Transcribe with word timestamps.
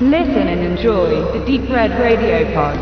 Listen 0.00 0.48
and 0.48 0.60
enjoy 0.60 1.22
the 1.32 1.38
Deep 1.46 1.70
Red 1.70 1.92
Radio 1.92 2.44
Pod. 2.52 2.76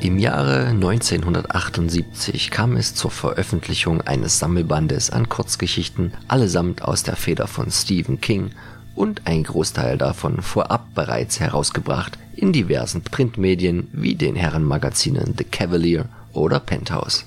Im 0.00 0.18
Jahre 0.18 0.68
1978 0.68 2.50
kam 2.50 2.76
es 2.78 2.94
zur 2.94 3.10
Veröffentlichung 3.10 4.00
eines 4.00 4.38
Sammelbandes 4.38 5.10
an 5.10 5.28
Kurzgeschichten, 5.28 6.14
allesamt 6.26 6.80
aus 6.80 7.02
der 7.02 7.16
Feder 7.16 7.46
von 7.46 7.70
Stephen 7.70 8.22
King 8.22 8.52
und 8.94 9.26
ein 9.26 9.42
Großteil 9.42 9.98
davon 9.98 10.40
vorab 10.40 10.94
bereits 10.94 11.40
herausgebracht 11.40 12.16
in 12.34 12.54
diversen 12.54 13.02
Printmedien 13.02 13.88
wie 13.92 14.14
den 14.14 14.34
Herrenmagazinen 14.34 15.34
The 15.36 15.44
Cavalier 15.44 16.06
oder 16.32 16.58
Penthouse. 16.58 17.26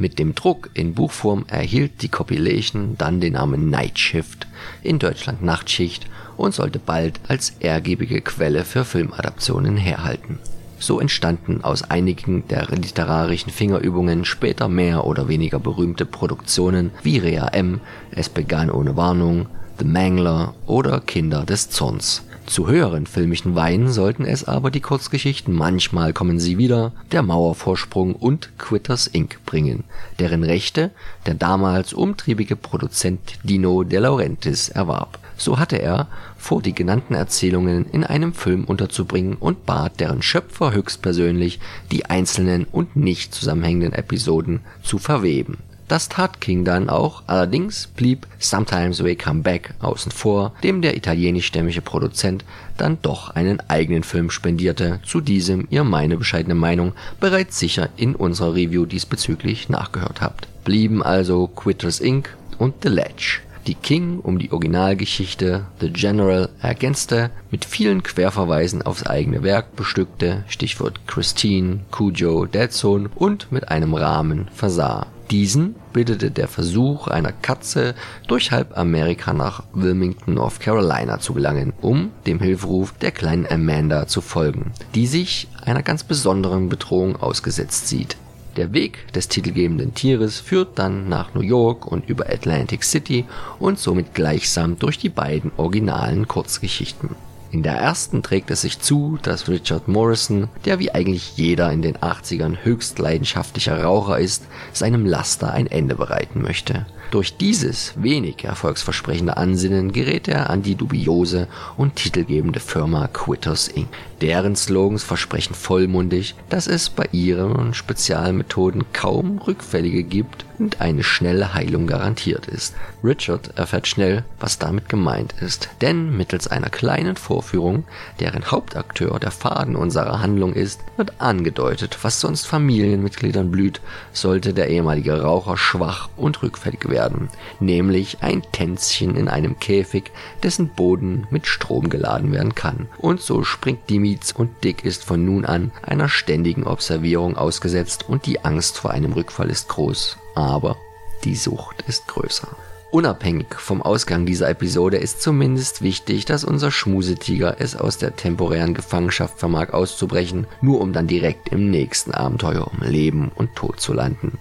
Mit 0.00 0.18
dem 0.18 0.34
Druck 0.34 0.70
in 0.72 0.94
Buchform 0.94 1.44
erhielt 1.46 2.00
die 2.00 2.08
Compilation 2.08 2.94
dann 2.96 3.20
den 3.20 3.34
Namen 3.34 3.68
Night 3.68 3.98
Shift, 3.98 4.46
in 4.82 4.98
Deutschland 4.98 5.42
Nachtschicht 5.42 6.06
und 6.38 6.54
sollte 6.54 6.78
bald 6.78 7.20
als 7.28 7.52
ergiebige 7.60 8.22
Quelle 8.22 8.64
für 8.64 8.86
Filmadaptionen 8.86 9.76
herhalten. 9.76 10.38
So 10.78 11.00
entstanden 11.00 11.62
aus 11.62 11.82
einigen 11.82 12.48
der 12.48 12.68
literarischen 12.68 13.52
Fingerübungen 13.52 14.24
später 14.24 14.68
mehr 14.68 15.04
oder 15.04 15.28
weniger 15.28 15.58
berühmte 15.58 16.06
Produktionen 16.06 16.92
wie 17.02 17.18
Rea 17.18 17.48
M, 17.48 17.82
Es 18.10 18.30
begann 18.30 18.70
ohne 18.70 18.96
Warnung, 18.96 19.48
The 19.78 19.84
Mangler 19.84 20.54
oder 20.66 21.00
Kinder 21.00 21.44
des 21.44 21.68
Zorns. 21.68 22.22
Zu 22.50 22.66
höheren 22.66 23.06
filmischen 23.06 23.54
Weinen 23.54 23.92
sollten 23.92 24.24
es 24.24 24.42
aber 24.42 24.72
die 24.72 24.80
Kurzgeschichten 24.80 25.54
Manchmal 25.54 26.12
kommen 26.12 26.40
sie 26.40 26.58
wieder, 26.58 26.92
Der 27.12 27.22
Mauervorsprung 27.22 28.16
und 28.16 28.58
Quitters 28.58 29.06
Inc. 29.06 29.38
bringen, 29.46 29.84
deren 30.18 30.42
Rechte 30.42 30.90
der 31.26 31.34
damals 31.34 31.92
umtriebige 31.92 32.56
Produzent 32.56 33.20
Dino 33.44 33.84
De 33.84 34.00
Laurentiis 34.00 34.68
erwarb. 34.68 35.20
So 35.36 35.60
hatte 35.60 35.80
er 35.80 36.08
vor, 36.36 36.60
die 36.60 36.74
genannten 36.74 37.14
Erzählungen 37.14 37.86
in 37.92 38.02
einem 38.02 38.34
Film 38.34 38.64
unterzubringen 38.64 39.36
und 39.36 39.64
bat 39.64 40.00
deren 40.00 40.20
Schöpfer 40.20 40.72
höchstpersönlich, 40.72 41.60
die 41.92 42.06
einzelnen 42.06 42.64
und 42.64 42.96
nicht 42.96 43.32
zusammenhängenden 43.32 43.92
Episoden 43.92 44.58
zu 44.82 44.98
verweben 44.98 45.58
das 45.90 46.08
tat 46.08 46.40
King 46.40 46.64
dann 46.64 46.88
auch, 46.88 47.24
allerdings 47.26 47.88
blieb 47.88 48.26
Sometimes 48.38 49.02
We 49.02 49.16
Come 49.16 49.42
Back 49.42 49.74
außen 49.80 50.12
vor, 50.12 50.52
dem 50.62 50.82
der 50.82 50.96
italienischstämmige 50.96 51.82
Produzent 51.82 52.44
dann 52.76 52.98
doch 53.02 53.30
einen 53.30 53.60
eigenen 53.68 54.04
Film 54.04 54.30
spendierte, 54.30 55.00
zu 55.04 55.20
diesem 55.20 55.66
ihr 55.70 55.84
meine 55.84 56.16
bescheidene 56.16 56.54
Meinung 56.54 56.92
bereits 57.18 57.58
sicher 57.58 57.88
in 57.96 58.14
unserer 58.14 58.54
Review 58.54 58.86
diesbezüglich 58.86 59.68
nachgehört 59.68 60.20
habt. 60.20 60.46
Blieben 60.64 61.02
also 61.02 61.48
Quitters 61.48 62.00
Inc. 62.00 62.36
und 62.58 62.74
The 62.82 62.88
Ledge 62.88 63.40
die 63.66 63.74
King 63.74 64.20
um 64.20 64.38
die 64.38 64.52
Originalgeschichte 64.52 65.66
The 65.80 65.90
General 65.90 66.48
ergänzte, 66.60 67.30
mit 67.50 67.64
vielen 67.64 68.02
Querverweisen 68.02 68.82
aufs 68.82 69.06
eigene 69.06 69.42
Werk 69.42 69.76
bestückte 69.76 70.44
(Stichwort 70.48 71.06
Christine, 71.06 71.80
Cujo, 71.90 72.46
Dead 72.46 72.72
Zone) 72.72 73.10
und 73.14 73.52
mit 73.52 73.68
einem 73.68 73.94
Rahmen 73.94 74.48
versah 74.54 75.06
diesen 75.30 75.76
bildete 75.92 76.30
der 76.30 76.48
Versuch 76.48 77.06
einer 77.06 77.32
Katze, 77.32 77.94
durch 78.26 78.50
halb 78.50 78.76
Amerika 78.76 79.32
nach 79.32 79.62
Wilmington, 79.72 80.34
North 80.34 80.60
Carolina 80.60 81.20
zu 81.20 81.34
gelangen, 81.34 81.72
um 81.80 82.10
dem 82.26 82.40
Hilferuf 82.40 82.92
der 83.00 83.12
kleinen 83.12 83.46
Amanda 83.46 84.06
zu 84.06 84.20
folgen, 84.20 84.72
die 84.94 85.06
sich 85.06 85.48
einer 85.64 85.82
ganz 85.82 86.04
besonderen 86.04 86.68
Bedrohung 86.68 87.16
ausgesetzt 87.16 87.88
sieht. 87.88 88.16
Der 88.56 88.72
Weg 88.72 89.12
des 89.12 89.28
titelgebenden 89.28 89.94
Tieres 89.94 90.40
führt 90.40 90.78
dann 90.78 91.08
nach 91.08 91.34
New 91.34 91.40
York 91.40 91.86
und 91.86 92.08
über 92.08 92.28
Atlantic 92.28 92.82
City 92.82 93.24
und 93.60 93.78
somit 93.78 94.12
gleichsam 94.12 94.78
durch 94.78 94.98
die 94.98 95.08
beiden 95.08 95.52
originalen 95.56 96.26
Kurzgeschichten 96.26 97.14
in 97.50 97.62
der 97.62 97.74
ersten 97.74 98.22
trägt 98.22 98.50
es 98.50 98.60
sich 98.62 98.78
zu, 98.80 99.18
dass 99.22 99.48
Richard 99.48 99.88
Morrison, 99.88 100.48
der 100.64 100.78
wie 100.78 100.92
eigentlich 100.92 101.36
jeder 101.36 101.72
in 101.72 101.82
den 101.82 101.96
80ern 101.96 102.58
höchst 102.62 102.98
leidenschaftlicher 102.98 103.82
Raucher 103.82 104.18
ist, 104.18 104.44
seinem 104.72 105.04
Laster 105.04 105.52
ein 105.52 105.66
Ende 105.66 105.94
bereiten 105.96 106.42
möchte 106.42 106.86
durch 107.10 107.36
dieses 107.36 107.94
wenig 107.96 108.44
erfolgsversprechende 108.44 109.36
Ansinnen 109.36 109.92
gerät 109.92 110.28
er 110.28 110.50
an 110.50 110.62
die 110.62 110.76
dubiose 110.76 111.48
und 111.76 111.96
titelgebende 111.96 112.60
Firma 112.60 113.08
Quitters 113.08 113.68
Inc. 113.68 113.88
Deren 114.20 114.54
Slogans 114.54 115.02
versprechen 115.02 115.54
vollmundig, 115.54 116.34
dass 116.48 116.66
es 116.66 116.88
bei 116.88 117.08
ihren 117.12 117.74
Spezialmethoden 117.74 118.84
kaum 118.92 119.38
Rückfällige 119.38 120.04
gibt 120.04 120.44
und 120.60 120.80
eine 120.80 121.02
schnelle 121.02 121.54
Heilung 121.54 121.86
garantiert 121.86 122.46
ist. 122.46 122.74
Richard 123.02 123.58
erfährt 123.58 123.88
schnell, 123.88 124.24
was 124.38 124.58
damit 124.58 124.88
gemeint 124.88 125.34
ist, 125.40 125.70
denn 125.80 126.16
mittels 126.16 126.46
einer 126.46 126.70
kleinen 126.70 127.16
Vorführung, 127.16 127.84
deren 128.20 128.50
Hauptakteur 128.50 129.18
der 129.18 129.32
Faden 129.32 129.74
unserer 129.74 130.20
Handlung 130.20 130.52
ist, 130.52 130.80
wird 130.96 131.14
angedeutet, 131.18 131.98
was 132.02 132.20
sonst 132.20 132.46
Familienmitgliedern 132.46 133.50
blüht, 133.50 133.80
sollte 134.12 134.52
der 134.52 134.68
ehemalige 134.68 135.22
Raucher 135.22 135.56
schwach 135.56 136.08
und 136.16 136.42
rückfällig 136.42 136.88
werden 136.88 137.30
nämlich 137.58 138.18
ein 138.22 138.42
Tänzchen 138.52 139.16
in 139.16 139.28
einem 139.28 139.58
Käfig, 139.58 140.10
dessen 140.42 140.68
Boden 140.68 141.26
mit 141.30 141.46
Strom 141.46 141.88
geladen 141.88 142.32
werden 142.32 142.54
kann. 142.54 142.88
Und 142.98 143.20
so 143.20 143.44
springt 143.44 143.88
Dimitz 143.88 144.32
und 144.32 144.64
Dick 144.64 144.84
ist 144.84 145.04
von 145.04 145.24
nun 145.24 145.44
an 145.44 145.72
einer 145.82 146.08
ständigen 146.08 146.64
Observierung 146.64 147.36
ausgesetzt 147.36 148.08
und 148.08 148.26
die 148.26 148.44
Angst 148.44 148.78
vor 148.78 148.90
einem 148.90 149.12
Rückfall 149.12 149.50
ist 149.50 149.68
groß. 149.68 150.18
Aber 150.34 150.76
die 151.24 151.36
Sucht 151.36 151.82
ist 151.86 152.08
größer. 152.08 152.48
Unabhängig 152.92 153.54
vom 153.54 153.82
Ausgang 153.82 154.26
dieser 154.26 154.48
Episode 154.48 154.96
ist 154.96 155.22
zumindest 155.22 155.80
wichtig, 155.80 156.24
dass 156.24 156.42
unser 156.42 156.72
Schmusetiger 156.72 157.60
es 157.60 157.76
aus 157.76 157.98
der 157.98 158.16
temporären 158.16 158.74
Gefangenschaft 158.74 159.38
vermag 159.38 159.72
auszubrechen, 159.72 160.48
nur 160.60 160.80
um 160.80 160.92
dann 160.92 161.06
direkt 161.06 161.50
im 161.50 161.70
nächsten 161.70 162.10
Abenteuer 162.12 162.66
um 162.66 162.80
Leben 162.84 163.30
und 163.32 163.54
Tod 163.54 163.78
zu 163.78 163.92
landen. 163.92 164.38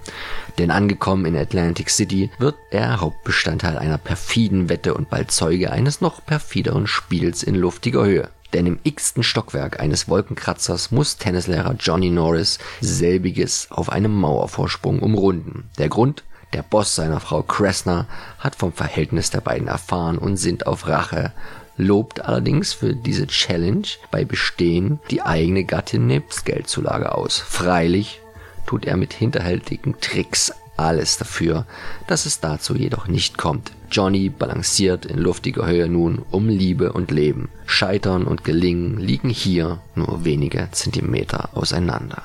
Denn 0.57 0.71
angekommen 0.71 1.25
in 1.25 1.37
Atlantic 1.37 1.91
City 1.91 2.31
wird 2.39 2.55
er 2.71 3.01
Hauptbestandteil 3.01 3.77
einer 3.77 3.99
perfiden 3.99 4.67
Wette 4.67 4.95
und 4.95 5.11
bald 5.11 5.29
Zeuge 5.29 5.71
eines 5.71 6.01
noch 6.01 6.25
perfideren 6.25 6.87
Spiels 6.87 7.43
in 7.43 7.53
luftiger 7.53 8.03
Höhe. 8.03 8.29
Denn 8.53 8.65
im 8.65 8.79
x-ten 8.83 9.23
Stockwerk 9.23 9.79
eines 9.79 10.07
Wolkenkratzers 10.07 10.91
muss 10.91 11.17
Tennislehrer 11.17 11.75
Johnny 11.79 12.09
Norris 12.09 12.57
selbiges 12.81 13.67
auf 13.69 13.91
einem 13.91 14.13
Mauervorsprung 14.13 14.99
umrunden. 14.99 15.69
Der 15.77 15.89
Grund? 15.89 16.23
Der 16.53 16.63
Boss 16.63 16.95
seiner 16.95 17.19
Frau 17.19 17.43
Kressner 17.43 18.07
hat 18.39 18.55
vom 18.55 18.73
Verhältnis 18.73 19.29
der 19.29 19.41
beiden 19.41 19.67
erfahren 19.67 20.17
und 20.17 20.37
sinnt 20.37 20.65
auf 20.65 20.87
Rache, 20.87 21.31
lobt 21.77 22.21
allerdings 22.21 22.73
für 22.73 22.95
diese 22.95 23.27
Challenge 23.27 23.87
bei 24.09 24.25
Bestehen 24.25 24.99
die 25.11 25.21
eigene 25.21 25.63
Gattin 25.63 26.07
nebst 26.07 26.45
Geldzulage 26.45 27.13
aus. 27.13 27.37
Freilich 27.37 28.19
tut 28.65 28.85
er 28.85 28.97
mit 28.97 29.13
hinterhältigen 29.13 29.99
Tricks 30.01 30.51
alles 30.75 31.17
dafür, 31.17 31.65
dass 32.07 32.25
es 32.25 32.39
dazu 32.39 32.75
jedoch 32.75 33.07
nicht 33.07 33.37
kommt. 33.37 33.71
Johnny 33.91 34.29
balanciert 34.29 35.05
in 35.05 35.17
luftiger 35.17 35.67
Höhe 35.67 35.87
nun 35.87 36.21
um 36.31 36.47
Liebe 36.47 36.93
und 36.93 37.11
Leben. 37.11 37.49
Scheitern 37.65 38.25
und 38.25 38.43
Gelingen 38.43 38.97
liegen 38.97 39.29
hier 39.29 39.79
nur 39.95 40.25
wenige 40.25 40.67
Zentimeter 40.71 41.49
auseinander. 41.53 42.23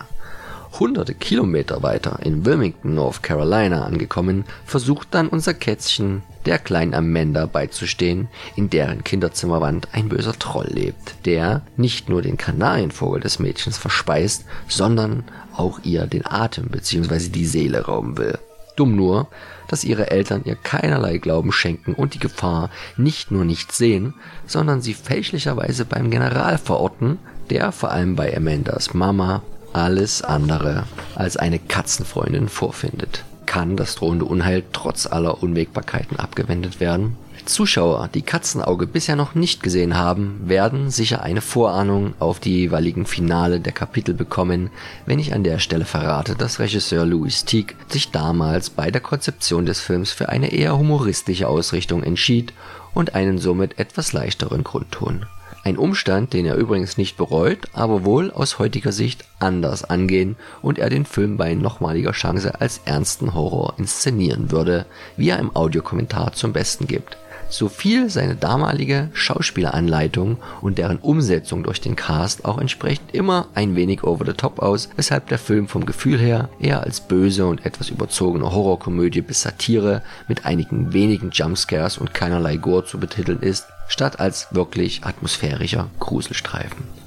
Hunderte 0.78 1.14
Kilometer 1.14 1.82
weiter 1.84 2.18
in 2.22 2.44
Wilmington, 2.44 2.94
North 2.94 3.22
Carolina 3.22 3.84
angekommen, 3.84 4.44
versucht 4.66 5.08
dann 5.12 5.28
unser 5.28 5.54
Kätzchen 5.54 6.22
der 6.46 6.58
kleinen 6.58 6.94
Amanda 6.94 7.46
beizustehen, 7.46 8.28
in 8.56 8.70
deren 8.70 9.04
Kinderzimmerwand 9.04 9.88
ein 9.92 10.08
böser 10.08 10.38
Troll 10.38 10.68
lebt, 10.68 11.14
der 11.26 11.62
nicht 11.76 12.08
nur 12.08 12.22
den 12.22 12.36
Kanarienvogel 12.36 13.20
des 13.20 13.38
Mädchens 13.38 13.78
verspeist, 13.78 14.44
sondern 14.68 15.24
auch 15.56 15.78
ihr 15.84 16.06
den 16.06 16.26
Atem 16.26 16.68
bzw. 16.68 17.28
die 17.28 17.46
Seele 17.46 17.84
rauben 17.86 18.18
will. 18.18 18.38
Dumm 18.76 18.96
nur, 18.96 19.28
dass 19.68 19.84
ihre 19.84 20.10
Eltern 20.10 20.42
ihr 20.44 20.56
keinerlei 20.56 21.18
Glauben 21.18 21.52
schenken 21.52 21.94
und 21.94 22.14
die 22.14 22.18
Gefahr 22.18 22.70
nicht 22.96 23.30
nur 23.30 23.44
nicht 23.44 23.72
sehen, 23.72 24.14
sondern 24.46 24.82
sie 24.82 24.94
fälschlicherweise 24.94 25.84
beim 25.84 26.10
General 26.10 26.58
verorten, 26.58 27.18
der 27.50 27.72
vor 27.72 27.90
allem 27.90 28.16
bei 28.16 28.36
Amandas 28.36 28.94
Mama 28.94 29.42
alles 29.72 30.22
andere 30.22 30.84
als 31.14 31.36
eine 31.36 31.58
Katzenfreundin 31.58 32.48
vorfindet. 32.48 33.24
Kann 33.46 33.76
das 33.76 33.96
drohende 33.96 34.24
Unheil 34.24 34.64
trotz 34.72 35.06
aller 35.06 35.42
Unwägbarkeiten 35.42 36.18
abgewendet 36.18 36.80
werden? 36.80 37.16
Zuschauer, 37.46 38.08
die 38.12 38.22
Katzenauge 38.22 38.86
bisher 38.86 39.16
noch 39.16 39.34
nicht 39.34 39.62
gesehen 39.62 39.96
haben, 39.96 40.40
werden 40.44 40.90
sicher 40.90 41.22
eine 41.22 41.40
Vorahnung 41.40 42.14
auf 42.18 42.40
die 42.40 42.60
jeweiligen 42.60 43.06
Finale 43.06 43.60
der 43.60 43.72
Kapitel 43.72 44.14
bekommen, 44.14 44.70
wenn 45.06 45.18
ich 45.18 45.34
an 45.34 45.44
der 45.44 45.58
Stelle 45.58 45.84
verrate, 45.84 46.34
dass 46.34 46.58
Regisseur 46.58 47.04
Louis 47.04 47.44
Teague 47.44 47.76
sich 47.88 48.10
damals 48.10 48.70
bei 48.70 48.90
der 48.90 49.00
Konzeption 49.00 49.66
des 49.66 49.80
Films 49.80 50.10
für 50.10 50.28
eine 50.28 50.52
eher 50.52 50.78
humoristische 50.78 51.48
Ausrichtung 51.48 52.02
entschied 52.02 52.52
und 52.94 53.14
einen 53.14 53.38
somit 53.38 53.78
etwas 53.78 54.12
leichteren 54.12 54.64
Grundton 54.64 55.26
Ein 55.64 55.76
Umstand, 55.76 56.32
den 56.32 56.46
er 56.46 56.56
übrigens 56.56 56.96
nicht 56.96 57.16
bereut, 57.16 57.68
aber 57.72 58.04
wohl 58.04 58.30
aus 58.30 58.58
heutiger 58.58 58.92
Sicht 58.92 59.24
anders 59.38 59.84
angehen 59.84 60.36
und 60.62 60.78
er 60.78 60.90
den 60.90 61.04
Film 61.04 61.36
bei 61.36 61.54
nochmaliger 61.54 62.12
Chance 62.12 62.60
als 62.60 62.80
ernsten 62.84 63.34
Horror 63.34 63.74
inszenieren 63.76 64.50
würde, 64.50 64.86
wie 65.16 65.28
er 65.28 65.38
im 65.38 65.54
Audiokommentar 65.54 66.32
zum 66.32 66.52
Besten 66.52 66.86
gibt. 66.86 67.18
So 67.48 67.68
fiel 67.68 68.10
seine 68.10 68.34
damalige 68.34 69.10
Schauspieleranleitung 69.12 70.38
und 70.60 70.78
deren 70.78 70.98
Umsetzung 70.98 71.62
durch 71.62 71.80
den 71.80 71.96
Cast 71.96 72.44
auch 72.44 72.58
entsprechend 72.58 73.14
immer 73.14 73.48
ein 73.54 73.76
wenig 73.76 74.02
over 74.02 74.24
the 74.24 74.32
top 74.32 74.60
aus, 74.60 74.88
weshalb 74.96 75.28
der 75.28 75.38
Film 75.38 75.68
vom 75.68 75.86
Gefühl 75.86 76.18
her 76.18 76.48
eher 76.58 76.82
als 76.82 77.00
böse 77.00 77.46
und 77.46 77.64
etwas 77.64 77.90
überzogene 77.90 78.50
Horrorkomödie 78.50 79.20
bis 79.20 79.42
Satire 79.42 80.02
mit 80.28 80.46
einigen 80.46 80.92
wenigen 80.92 81.30
Jumpscares 81.30 81.98
und 81.98 82.14
keinerlei 82.14 82.56
Gore 82.56 82.84
zu 82.84 82.98
betiteln 82.98 83.40
ist, 83.40 83.66
statt 83.88 84.20
als 84.20 84.48
wirklich 84.50 85.04
atmosphärischer 85.04 85.88
Gruselstreifen. 86.00 87.03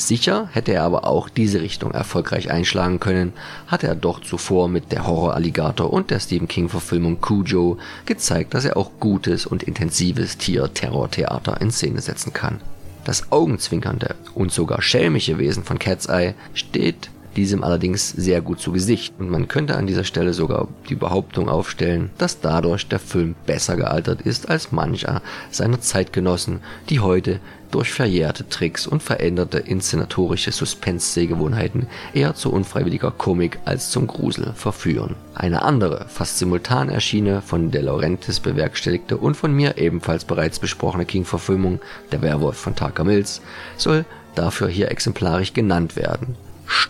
Sicher 0.00 0.48
hätte 0.52 0.72
er 0.72 0.84
aber 0.84 1.04
auch 1.04 1.28
diese 1.28 1.60
Richtung 1.60 1.92
erfolgreich 1.92 2.50
einschlagen 2.50 3.00
können, 3.00 3.34
hatte 3.66 3.86
er 3.86 3.94
doch 3.94 4.20
zuvor 4.20 4.68
mit 4.68 4.92
der 4.92 5.06
Horror-Alligator 5.06 5.92
und 5.92 6.10
der 6.10 6.20
Stephen 6.20 6.48
King-Verfilmung 6.48 7.20
Cujo 7.20 7.76
gezeigt, 8.06 8.54
dass 8.54 8.64
er 8.64 8.78
auch 8.78 8.92
gutes 8.98 9.44
und 9.44 9.62
intensives 9.62 10.38
Tier-Terror-Theater 10.38 11.60
in 11.60 11.70
Szene 11.70 12.00
setzen 12.00 12.32
kann. 12.32 12.60
Das 13.04 13.30
augenzwinkernde 13.30 14.14
und 14.34 14.52
sogar 14.52 14.80
schelmische 14.80 15.38
Wesen 15.38 15.64
von 15.64 15.78
Cat's 15.78 16.06
Eye 16.06 16.34
steht 16.54 17.10
diesem 17.36 17.62
allerdings 17.62 18.10
sehr 18.10 18.40
gut 18.40 18.60
zu 18.60 18.72
Gesicht 18.72 19.14
und 19.18 19.30
man 19.30 19.48
könnte 19.48 19.76
an 19.76 19.86
dieser 19.86 20.04
Stelle 20.04 20.32
sogar 20.32 20.68
die 20.88 20.94
Behauptung 20.94 21.48
aufstellen, 21.48 22.10
dass 22.18 22.40
dadurch 22.40 22.86
der 22.88 22.98
Film 22.98 23.34
besser 23.46 23.76
gealtert 23.76 24.22
ist 24.22 24.48
als 24.48 24.72
mancher 24.72 25.22
seiner 25.50 25.80
Zeitgenossen, 25.80 26.60
die 26.88 27.00
heute 27.00 27.40
durch 27.70 27.92
verjährte 27.92 28.48
Tricks 28.48 28.86
und 28.86 29.02
veränderte 29.02 29.58
inszenatorische 29.58 30.50
Suspense-Sehgewohnheiten 30.50 31.86
eher 32.12 32.34
zu 32.34 32.52
unfreiwilliger 32.52 33.12
Komik 33.12 33.60
als 33.64 33.90
zum 33.90 34.08
Grusel 34.08 34.52
verführen. 34.54 35.14
Eine 35.34 35.62
andere, 35.62 36.06
fast 36.08 36.38
simultan 36.38 36.88
erschienene, 36.88 37.42
von 37.42 37.70
De 37.70 37.80
Laurentiis 37.80 38.40
bewerkstelligte 38.40 39.16
und 39.16 39.36
von 39.36 39.54
mir 39.54 39.78
ebenfalls 39.78 40.24
bereits 40.24 40.58
besprochene 40.58 41.04
King-Verfilmung, 41.04 41.80
Der 42.10 42.22
Werwolf 42.22 42.56
von 42.56 42.74
Tucker 42.74 43.04
Mills, 43.04 43.40
soll 43.76 44.04
dafür 44.34 44.68
hier 44.68 44.90
exemplarisch 44.90 45.52
genannt 45.52 45.94
werden 45.94 46.36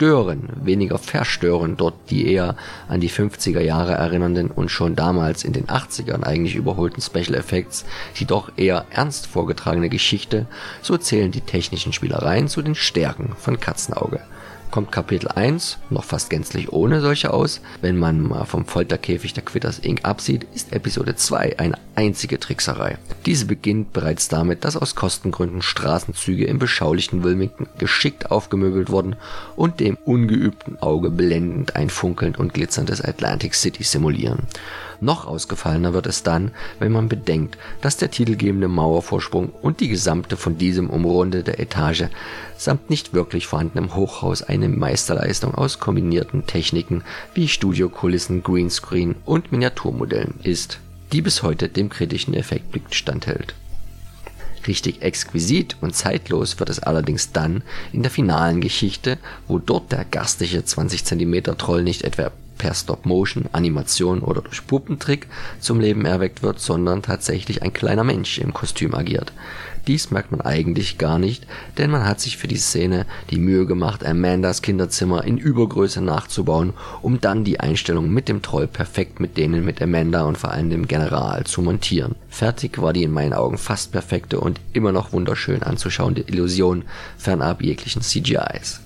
stören, 0.01 0.49
weniger 0.63 0.97
verstören 0.97 1.77
dort 1.77 1.93
die 2.09 2.25
eher 2.25 2.55
an 2.87 3.01
die 3.01 3.09
50er 3.11 3.59
Jahre 3.61 3.91
erinnernden 3.91 4.49
und 4.49 4.71
schon 4.71 4.95
damals 4.95 5.43
in 5.43 5.53
den 5.53 5.67
80ern 5.67 6.23
eigentlich 6.23 6.55
überholten 6.55 7.03
Special 7.03 7.35
Effects 7.35 7.85
die 8.19 8.25
doch 8.25 8.51
eher 8.57 8.85
ernst 8.89 9.27
vorgetragene 9.27 9.89
Geschichte, 9.89 10.47
so 10.81 10.97
zählen 10.97 11.29
die 11.29 11.41
technischen 11.41 11.93
Spielereien 11.93 12.47
zu 12.47 12.63
den 12.63 12.73
Stärken 12.73 13.33
von 13.37 13.59
Katzenauge 13.59 14.21
kommt 14.71 14.91
Kapitel 14.91 15.27
1 15.27 15.77
noch 15.89 16.05
fast 16.05 16.29
gänzlich 16.29 16.71
ohne 16.71 17.01
solche 17.01 17.33
aus. 17.33 17.61
Wenn 17.81 17.97
man 17.97 18.21
mal 18.21 18.45
vom 18.45 18.65
Folterkäfig 18.65 19.33
der 19.33 19.43
Quitters 19.43 19.79
Inc. 19.79 20.05
absieht, 20.05 20.47
ist 20.55 20.73
Episode 20.73 21.15
2 21.15 21.59
eine 21.59 21.77
einzige 21.95 22.39
Trickserei. 22.39 22.97
Diese 23.25 23.45
beginnt 23.45 23.93
bereits 23.93 24.29
damit, 24.29 24.63
dass 24.63 24.77
aus 24.77 24.95
Kostengründen 24.95 25.61
Straßenzüge 25.61 26.45
im 26.45 26.57
beschaulichen 26.57 27.23
Wilmington 27.23 27.67
geschickt 27.77 28.31
aufgemöbelt 28.31 28.89
wurden 28.89 29.17
und 29.55 29.79
dem 29.79 29.97
ungeübten 30.05 30.81
Auge 30.81 31.11
blendend 31.11 31.75
ein 31.75 31.89
funkelnd 31.89 32.39
und 32.39 32.53
glitzerndes 32.53 33.01
Atlantic 33.01 33.53
City 33.53 33.83
simulieren. 33.83 34.47
Noch 35.03 35.25
ausgefallener 35.25 35.93
wird 35.93 36.05
es 36.05 36.21
dann, 36.21 36.51
wenn 36.77 36.91
man 36.91 37.09
bedenkt, 37.09 37.57
dass 37.81 37.97
der 37.97 38.11
titelgebende 38.11 38.67
Mauervorsprung 38.67 39.49
und 39.49 39.79
die 39.79 39.87
gesamte 39.87 40.37
von 40.37 40.59
diesem 40.59 40.91
umrundete 40.91 41.57
Etage 41.57 42.05
samt 42.55 42.91
nicht 42.91 43.11
wirklich 43.11 43.47
vorhandenem 43.47 43.95
Hochhaus 43.95 44.43
eine 44.43 44.69
Meisterleistung 44.69 45.55
aus 45.55 45.79
kombinierten 45.79 46.45
Techniken 46.45 47.03
wie 47.33 47.47
Studiokulissen, 47.47 48.43
Greenscreen 48.43 49.15
und 49.25 49.51
Miniaturmodellen 49.51 50.35
ist, 50.43 50.77
die 51.11 51.23
bis 51.23 51.41
heute 51.41 51.67
dem 51.67 51.89
kritischen 51.89 52.35
Effektblick 52.35 52.93
standhält. 52.93 53.55
Richtig 54.67 55.01
exquisit 55.01 55.77
und 55.81 55.95
zeitlos 55.95 56.59
wird 56.59 56.69
es 56.69 56.77
allerdings 56.77 57.31
dann 57.31 57.63
in 57.91 58.03
der 58.03 58.11
finalen 58.11 58.61
Geschichte, 58.61 59.17
wo 59.47 59.57
dort 59.57 59.91
der 59.91 60.05
garstige 60.05 60.63
20 60.63 61.03
cm 61.03 61.57
Troll 61.57 61.81
nicht 61.81 62.03
etwa 62.03 62.31
per 62.61 62.75
Stop-Motion, 62.75 63.45
Animation 63.53 64.19
oder 64.19 64.43
durch 64.43 64.67
Puppentrick 64.67 65.25
zum 65.59 65.79
Leben 65.79 66.05
erweckt 66.05 66.43
wird, 66.43 66.59
sondern 66.59 67.01
tatsächlich 67.01 67.63
ein 67.63 67.73
kleiner 67.73 68.03
Mensch 68.03 68.37
im 68.37 68.53
Kostüm 68.53 68.93
agiert. 68.93 69.33
Dies 69.87 70.11
merkt 70.11 70.29
man 70.29 70.41
eigentlich 70.41 70.99
gar 70.99 71.17
nicht, 71.17 71.47
denn 71.79 71.89
man 71.89 72.05
hat 72.05 72.19
sich 72.19 72.37
für 72.37 72.47
die 72.47 72.57
Szene 72.57 73.07
die 73.31 73.39
Mühe 73.39 73.65
gemacht, 73.65 74.05
Amandas 74.05 74.61
Kinderzimmer 74.61 75.23
in 75.23 75.39
Übergröße 75.39 76.01
nachzubauen, 76.01 76.73
um 77.01 77.19
dann 77.19 77.43
die 77.43 77.59
Einstellung 77.59 78.13
mit 78.13 78.29
dem 78.29 78.43
Troll 78.43 78.67
perfekt 78.67 79.19
mit 79.19 79.37
denen 79.37 79.65
mit 79.65 79.81
Amanda 79.81 80.25
und 80.25 80.37
vor 80.37 80.51
allem 80.51 80.69
dem 80.69 80.87
General 80.87 81.43
zu 81.45 81.63
montieren. 81.63 82.13
Fertig 82.29 82.79
war 82.79 82.93
die 82.93 83.01
in 83.01 83.11
meinen 83.11 83.33
Augen 83.33 83.57
fast 83.57 83.91
perfekte 83.91 84.39
und 84.39 84.59
immer 84.71 84.91
noch 84.91 85.13
wunderschön 85.13 85.63
anzuschauende 85.63 86.21
Illusion 86.27 86.83
fernab 87.17 87.63
jeglichen 87.63 88.03
CGIs. 88.03 88.81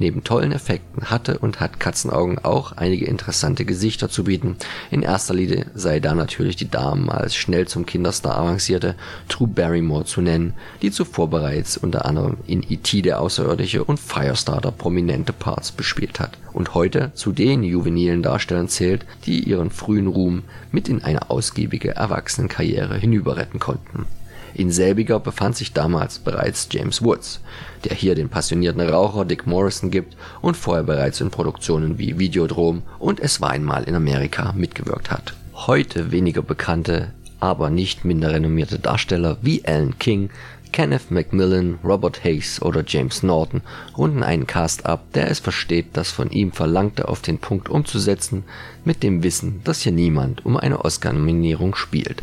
Neben 0.00 0.24
tollen 0.24 0.50
Effekten 0.50 1.10
hatte 1.10 1.38
und 1.38 1.60
hat 1.60 1.78
Katzenaugen 1.78 2.38
auch 2.38 2.72
einige 2.72 3.04
interessante 3.04 3.66
Gesichter 3.66 4.08
zu 4.08 4.24
bieten. 4.24 4.56
In 4.90 5.02
erster 5.02 5.34
Linie 5.34 5.66
sei 5.74 6.00
da 6.00 6.14
natürlich 6.14 6.56
die 6.56 6.70
damals 6.70 7.36
schnell 7.36 7.68
zum 7.68 7.84
Kinderstar 7.84 8.38
avancierte 8.38 8.94
Drew 9.28 9.46
Barrymore 9.46 10.06
zu 10.06 10.22
nennen, 10.22 10.54
die 10.80 10.90
zuvor 10.90 11.28
bereits 11.28 11.76
unter 11.76 12.06
anderem 12.06 12.38
in 12.46 12.64
E.T. 12.66 13.02
der 13.02 13.20
Außerirdische 13.20 13.84
und 13.84 14.00
Firestarter 14.00 14.72
prominente 14.72 15.34
Parts 15.34 15.70
bespielt 15.70 16.18
hat 16.18 16.38
und 16.54 16.72
heute 16.72 17.12
zu 17.12 17.32
den 17.32 17.62
juvenilen 17.62 18.22
Darstellern 18.22 18.68
zählt, 18.68 19.04
die 19.26 19.40
ihren 19.40 19.70
frühen 19.70 20.06
Ruhm 20.06 20.44
mit 20.72 20.88
in 20.88 21.04
eine 21.04 21.28
ausgiebige 21.28 21.94
Erwachsenenkarriere 21.94 22.96
hinüberretten 22.96 23.60
konnten 23.60 24.06
in 24.54 24.70
selbiger 24.70 25.20
befand 25.20 25.56
sich 25.56 25.72
damals 25.72 26.18
bereits 26.18 26.68
James 26.70 27.02
Woods, 27.02 27.40
der 27.84 27.94
hier 27.94 28.14
den 28.14 28.28
passionierten 28.28 28.80
Raucher 28.80 29.24
Dick 29.24 29.46
Morrison 29.46 29.90
gibt 29.90 30.16
und 30.40 30.56
vorher 30.56 30.84
bereits 30.84 31.20
in 31.20 31.30
Produktionen 31.30 31.98
wie 31.98 32.18
Videodrom 32.18 32.82
und 32.98 33.20
Es 33.20 33.40
war 33.40 33.50
einmal 33.50 33.84
in 33.84 33.94
Amerika 33.94 34.52
mitgewirkt 34.52 35.10
hat. 35.10 35.34
Heute 35.54 36.10
weniger 36.10 36.42
bekannte, 36.42 37.12
aber 37.38 37.70
nicht 37.70 38.04
minder 38.04 38.32
renommierte 38.32 38.78
Darsteller 38.78 39.38
wie 39.42 39.64
Alan 39.64 39.98
King, 39.98 40.30
Kenneth 40.72 41.10
Macmillan, 41.10 41.78
Robert 41.82 42.22
Hayes 42.22 42.62
oder 42.62 42.84
James 42.86 43.22
Norton 43.22 43.62
runden 43.96 44.22
einen 44.22 44.46
Cast 44.46 44.86
ab, 44.86 45.04
der 45.14 45.30
es 45.30 45.40
versteht, 45.40 45.88
das 45.94 46.12
von 46.12 46.30
ihm 46.30 46.52
Verlangte 46.52 47.08
auf 47.08 47.22
den 47.22 47.38
Punkt 47.38 47.68
umzusetzen, 47.68 48.44
mit 48.84 49.02
dem 49.02 49.22
Wissen, 49.22 49.62
dass 49.64 49.80
hier 49.80 49.92
niemand 49.92 50.46
um 50.46 50.56
eine 50.56 50.84
Oscar-Nominierung 50.84 51.74
spielt. 51.74 52.22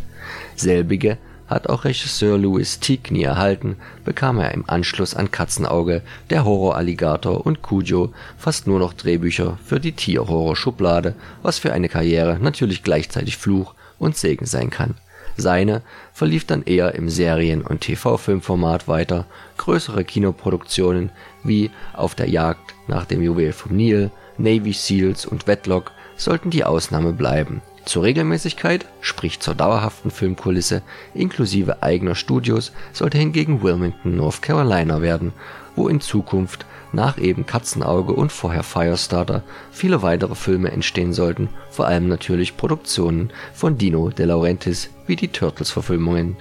Selbige 0.55 1.17
hat 1.48 1.68
auch 1.68 1.86
Regisseur 1.86 2.38
Louis 2.38 2.80
Tigney 2.80 3.24
erhalten, 3.24 3.77
bekam 4.04 4.39
er 4.39 4.54
im 4.54 4.70
Anschluss 4.70 5.16
an 5.16 5.32
Katzenauge, 5.32 6.01
Der 6.30 6.46
Horror-Alligator 6.46 7.46
und 7.46 7.62
Cujo 7.62 8.13
fast 8.38 8.68
nur 8.68 8.80
noch 8.80 8.94
Drehbücher 8.94 9.58
für 9.66 9.80
die 9.80 9.94
Tierhorror-Schublade, 9.94 11.16
was 11.42 11.60
für 11.60 11.74
eine 11.74 11.89
Karriere 11.89 12.38
natürlich 12.39 12.84
gleichzeitig 12.84 13.38
Fluch 13.38 13.74
und 13.98 14.18
Segen 14.18 14.46
sein 14.46 14.70
kann. 14.70 14.96
Seine 15.38 15.84
verlief 16.13 16.46
dann 16.46 16.63
eher 16.63 16.96
im 16.96 17.10
Serien- 17.10 17.62
und 17.62 17.82
TV-Filmformat 17.82 18.88
weiter, 18.88 19.25
größere 19.58 20.04
Kinoproduktionen 20.04 21.12
wie 21.44 21.70
Auf 21.94 22.16
der 22.16 22.30
Jagd 22.30 22.74
nach 22.88 23.06
dem 23.06 23.22
Juwel 23.22 23.54
vom 23.54 23.75
Nil, 23.75 24.10
Navy 24.38 24.74
Seals 24.74 25.25
und 25.25 25.48
Wedlock 25.48 25.92
sollten 26.16 26.50
die 26.50 26.63
Ausnahme 26.63 27.13
bleiben 27.13 27.62
zur 27.88 28.03
Regelmäßigkeit, 28.03 28.86
sprich 29.01 29.39
zur 29.39 29.56
dauerhaften 29.56 30.12
Filmkulisse 30.12 30.82
inklusive 31.13 31.82
eigener 31.82 32.15
Studios, 32.15 32.72
sollte 32.94 33.17
hingegen 33.17 33.63
Wilmington, 33.63 34.15
North 34.15 34.41
Carolina 34.41 35.01
werden, 35.01 35.34
wo 35.75 35.88
in 35.88 36.01
Zukunft 36.01 36.65
nach 36.94 37.17
eben 37.17 37.46
Katzenauge 37.46 38.13
und 38.13 38.32
vorher 38.32 38.63
Firestarter 38.63 39.44
viele 39.72 40.01
weitere 40.01 40.36
Filme 40.36 40.72
entstehen 40.72 41.13
sollten, 41.13 41.50
vor 41.70 41.88
allem 41.88 42.08
natürlich 42.08 42.58
Produktionen 42.58 43.32
von 43.53 43.77
Dino 43.77 44.10
De 44.10 44.25
Laurentiis 44.25 44.89
wie 45.06 45.15
die 45.15 45.27
Turtles-Verfilmungen, 45.29 46.38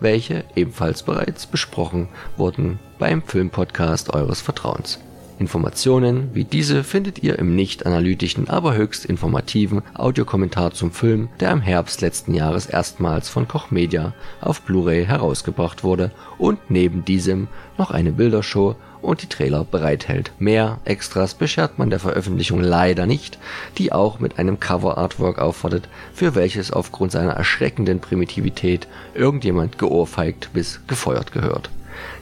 welche 0.00 0.44
ebenfalls 0.54 1.02
bereits 1.02 1.46
besprochen 1.46 2.08
wurden 2.36 2.78
beim 2.98 3.22
Filmpodcast 3.22 4.14
eures 4.14 4.40
Vertrauens 4.40 5.00
Informationen 5.38 6.30
wie 6.34 6.44
diese 6.44 6.84
findet 6.84 7.22
ihr 7.22 7.38
im 7.38 7.54
nicht 7.54 7.86
analytischen, 7.86 8.48
aber 8.48 8.74
höchst 8.74 9.04
informativen 9.04 9.82
Audiokommentar 9.94 10.72
zum 10.72 10.90
Film, 10.90 11.28
der 11.40 11.52
im 11.52 11.60
Herbst 11.60 12.00
letzten 12.00 12.34
Jahres 12.34 12.66
erstmals 12.66 13.28
von 13.28 13.46
Koch 13.48 13.70
Media 13.70 14.14
auf 14.40 14.62
Blu-ray 14.62 15.04
herausgebracht 15.04 15.84
wurde 15.84 16.10
und 16.38 16.70
neben 16.70 17.04
diesem 17.04 17.48
noch 17.76 17.90
eine 17.90 18.12
Bildershow 18.12 18.76
und 19.00 19.22
die 19.22 19.28
Trailer 19.28 19.64
bereithält. 19.64 20.32
Mehr 20.38 20.80
Extras 20.84 21.34
beschert 21.34 21.78
man 21.78 21.90
der 21.90 22.00
Veröffentlichung 22.00 22.60
leider 22.60 23.06
nicht, 23.06 23.38
die 23.78 23.92
auch 23.92 24.18
mit 24.18 24.38
einem 24.38 24.60
Cover-Artwork 24.60 25.38
auffordert, 25.38 25.88
für 26.12 26.34
welches 26.34 26.72
aufgrund 26.72 27.12
seiner 27.12 27.32
erschreckenden 27.32 28.00
Primitivität 28.00 28.88
irgendjemand 29.14 29.78
geohrfeigt 29.78 30.50
bis 30.52 30.80
gefeuert 30.86 31.32
gehört 31.32 31.70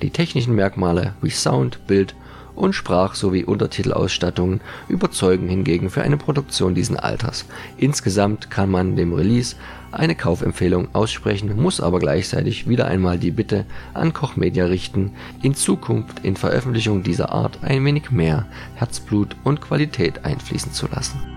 Die 0.03 0.11
technischen 0.11 0.55
Merkmale 0.55 1.15
wie 1.23 1.31
Sound, 1.31 1.87
Bild 1.87 2.15
und 2.57 2.75
Sprach- 2.75 3.15
sowie 3.15 3.45
Untertitelausstattung 3.45 4.61
überzeugen 4.89 5.49
hingegen 5.49 5.91
für 5.91 6.03
eine 6.03 6.17
Produktion 6.17 6.75
diesen 6.75 6.97
Alters. 6.97 7.45
Insgesamt 7.77 8.51
kann 8.51 8.71
man 8.71 8.97
dem 8.97 9.13
Release 9.13 9.57
eine 9.93 10.15
Kaufempfehlung 10.15 10.89
aussprechen, 10.95 11.55
muss 11.61 11.81
aber 11.81 11.99
gleichzeitig 11.99 12.69
wieder 12.69 12.87
einmal 12.87 13.19
die 13.19 13.31
Bitte 13.31 13.65
an 13.95 14.13
Koch 14.13 14.37
Media 14.37 14.67
richten, 14.67 15.13
in 15.43 15.55
Zukunft 15.55 16.25
in 16.25 16.37
Veröffentlichungen 16.37 17.03
dieser 17.03 17.31
Art 17.33 17.59
ein 17.63 17.85
wenig 17.85 18.11
mehr 18.11 18.47
Herzblut 18.75 19.37
und 19.45 19.61
Qualität 19.61 20.25
einfließen 20.25 20.73
zu 20.73 20.89
lassen 20.89 21.36